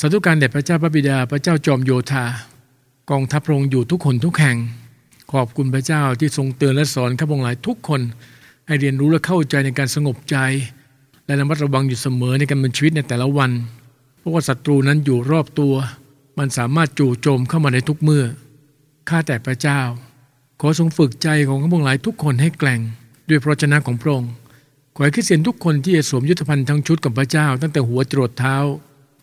[0.00, 2.24] สาธุการแด่พระเจ้าพระบิดาพระเจ้าจอมโยธา
[3.10, 4.56] กองทัพพระองค์อยู่ทุกคนทุกแห่ง
[5.32, 8.00] ขอบคุณพระเจ้าที่ทรงเตือนและสอนข้าพงหลายทุกคน
[8.66, 10.36] ให้เรียนรู้และเข้าใจในการสงบใจ
[11.26, 13.50] และระมัดระวังอยู่เสมอในการดำเนินชีวิตในแต่ละวัน
[14.18, 15.74] เพราะว่าศัตรูนั้นอยู่รอบตัว
[16.38, 18.24] มันสามารถจู่โจมเข้ามาในทุกเมื่อ
[19.08, 19.80] ข้าแต่พระเจ้า
[20.60, 22.80] ขอทรงฝึกใจของข้าพงหลายทุกคนให้แกร่ง
[23.28, 24.30] ด้วยพระชนะของพระองค์
[24.98, 28.56] ขอให้คริสเตียนทุกคนที่จะสวมยุทธภัณฑ์ทั้งชุดกับพระเจ้า ตั้งแต่หัวจรดเท้า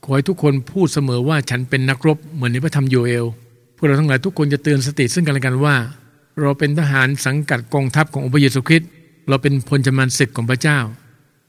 [0.04, 3.26] ขอให้ทุกคนพูดเสมอว่าฉันเป็นนักรบเหมือนในพระธรรมโยเอล
[3.76, 5.76] พวกเราทั้งหลายทุกคนจะเตือนสติซึ่งกันและกันว่า
[6.42, 8.90] เราเป็นทหารสังกัดกองทัพขององค์พระเยซูคริสต์
[9.30, 10.80] เราเป็นพลจำมันศึกของพระเจ้า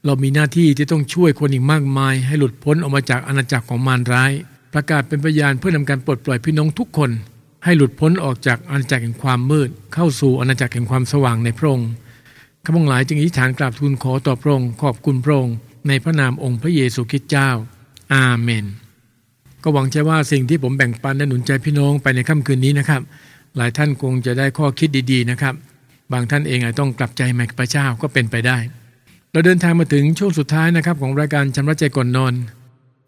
[0.05, 4.31] เรามีหน้าที่ที่ต้องช่วยคนอีกมากมาย ให้หลุดพ้นออกมาจากอาณาจักรของมารร้าย
[4.73, 7.09] ประกาศเป็นพยานเพื่อนำการปลดปล่อยพี่น้องทุกคน
[7.63, 11.89] ให้หลุดพ้นออกจากอาณาจักรแห่งความมืด เข้าสู่อาณาจักรแห่งความสว่างในพระองค์
[12.65, 15.55] ข้าพงหลายจึงอธิษฐานกราบทูลขอต่อพระองค์ขอบคุณพระองค์
[15.87, 17.49] ในพระนามองค์พระเยซูคริสต์เจ้า
[18.13, 18.65] อาเมน
[19.63, 23.01] ก็หวังใจว่าสิ่งที่ผมแบ่งปันและหนุนใจพี่น้องไปในค่ำคืนนี้นะครับ
[23.57, 25.53] หลายท่านคงจะได้ข้อคิดดีๆนะครับ
[26.13, 28.57] บางท่านเองอาจต้องกลับใจใหม่กับพระเจ้าก็เป็นไปได้
[29.31, 32.33] เราเดินทางมาถึงช่วงสุดท้ายนะครับของรายการชำระใจก่อนนอน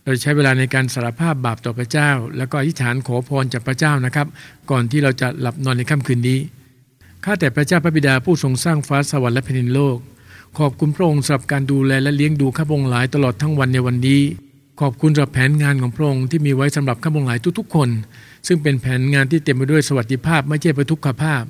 [0.04, 4.28] เราใช้เวลาในการสารภาพบาปต่อพระเจ้า แล้วก็อธิษฐานขอพรจากพระเจ้านะครับ
[4.72, 6.40] ก่อนที่เราจะหลับนอนในค่ำคืนนี้
[7.30, 9.98] ข้าแต่พระเจ้าพระบิดาผู้ทรงสร้างฟ้าสวรรค์และแผ่นดินโลก
[10.58, 14.22] ขอบคุณพระองค์สำหรับการดูแลและเลี้ยงดูข้าพงหลายตลอดทั้งวันในวันนี้
[14.82, 17.90] ขอบคุณสำหรับแผนงานของพระองค์ที่มีไว้สำหรับข้าพงหลายทุกๆ คน
[18.48, 21.44] ซึ่งเป็นแผนงานที่เต็มไปด้วยสวัสดิภาพไม่ใช่ประทุกขภาพ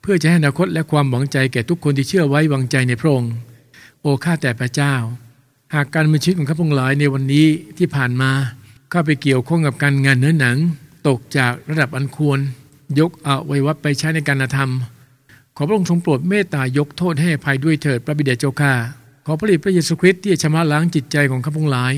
[0.00, 3.32] เพื่อจะให้อนาคตและความหวังใจแก่ทุกคนที่เชื่อไว้วางใจในพระองค์
[4.00, 4.94] โอ้ข้าแต่พระเจ้า
[5.74, 7.46] หากการมีชีวิตของข้าพงหลายในวันนี้
[7.78, 8.30] ที่ผ่านมา
[8.90, 10.56] เข้าไปเกี่ยวข้องกับการงานเนื้อหนัง
[11.08, 12.38] ตกจากระดับอันควร
[12.98, 14.70] ยกเอาไว้วัดไปใช้ในการธรรม
[15.62, 18.72] ขอพระองค์ทรงโปรดเมตตายกโทษให้ภัยด้วยเถิดพระบิดาเจ้าข้า
[19.26, 21.94] ขอพระฤทธิ์พระเยซูคริสต์ที่จะชำระล้างจิตใจของข้าพงหลาย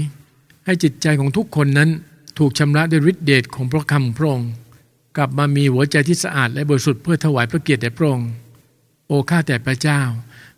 [0.66, 1.90] ให้จิตใจของทุกคนนั้น
[2.38, 4.50] ถูกชำระด้วยฤทธิเดชของพระคำพระองค์
[5.16, 8.28] กลับมามีหัวใจที่สะอาดและบริสุทธิ์เพื่อถวายพระเกียรติแด่พระองค์
[9.08, 10.00] โอ้ข้าแต่พระเจ้า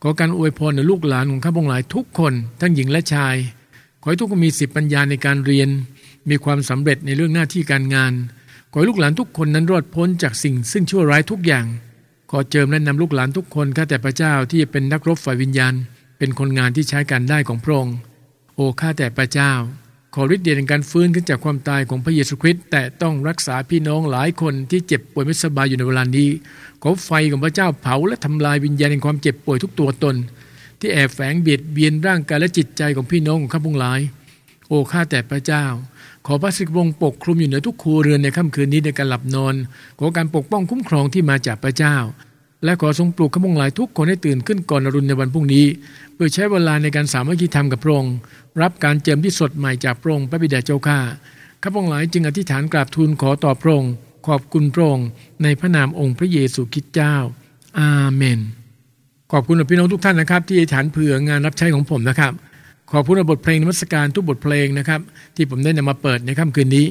[0.02, 3.36] ขอการอวยพรในลูกหลานของข้าพงหลายทุกคนทั้งหญิงและชาย
[4.00, 5.68] ขอให้ทุกคนมีสิทธิปัญญาในการเรียน
[6.30, 8.12] มีความสำเร็จในเรื่องหน้าที่การงาน
[8.72, 11.66] ขอให้ลูกหลานทุกคนนั้นรอดพ้นจากสิ่งซึ่งชั่วร้ายทุกอย่าง
[12.30, 15.74] ขอเจิมและนำลูกหลานทุกคนข้าแต่พระเจ้าที่เป็นนักรบฝ่ายวิญญาณ
[16.18, 17.96] เป็นคนงานที่ใช้การได้ของพระองค์
[18.54, 19.52] โอ้ข้าแต่พระเจ้า
[20.14, 26.28] ขอฤทธิ์เดชในการฟื้นขึ้นจากความตายของพระเยซูคริสต์แต่ต้องรักษาพี่น้องหลายคนที่เจ็บป่วยไม่สบายอยู่ในเวลานี้
[26.82, 30.16] ขอไฟของพระเจ้าเผาและทำลายวิญญาณแห่งความเจ็บป่วยทุกตัวตน
[30.80, 34.00] ที่แอบแฝงเบียดเบียนร่างกายและจิตใจของพี่น้องของข้าพงหลาย
[34.68, 35.64] โอ้ข้าแต่พระเจ้า
[36.26, 39.54] ขอพระสิกวงปกคลุมอยู่เหนือทุกครัวเรือนในค่ำคืนนี้ในการหลับนอน
[39.98, 41.96] ขอการปกป้องคุ้มครองที่มาจากพระเจ้า
[42.64, 45.64] และขอทรงปลุกข้าพงหลายทุกคนให้ตื่นขึ้นก่อนอรุณในวันพรุ่งนี้
[46.14, 48.14] เพื่อใช้เวลาในการสามัคคีธรรมกับพระองค์
[48.62, 50.98] รับการเจิมที่สดใหม่จากพระองค์พระบิดาเจ้าข้า
[51.62, 53.92] ข้าพงหลายจึงอธิษฐานกราบทูลขอต่อพระองค์
[54.26, 55.08] ขอบคุณพระองค์
[55.42, 57.16] ในพระนามองค์พระเยซูคริสต์เจ้า
[57.78, 58.40] อาเมน
[59.32, 62.32] ขอบคุณพี่น้องทุกท่านนะครับ ที่อธิษฐานเผื่องานรับใช้ของผมนะครับ
[62.90, 65.00] ขอพูดในบทเพลงนมัสการทุกบทเพลงนะครับ
[65.36, 66.86] ที่ผมได้นำมาเปิดในค่ำคืนนี้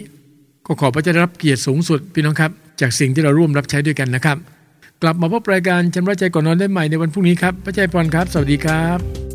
[0.65, 4.37] ก็ขอพระเจ้าได้รับเกียรติสูงสุดพี่น้องครับ จากสิ่งที่เราร่วมรับใช้ด้วยกันนะครับ
[5.01, 9.32] กลับมาพบรายการชำระใจก่อนนอนได้ใหม่ในวันพรุ่งนี้ครับพระเจ้าพรครับ สวัสดีครับ